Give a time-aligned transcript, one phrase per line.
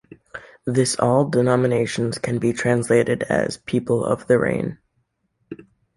[0.65, 4.79] This all denominations can be translated as 'people of the rain'.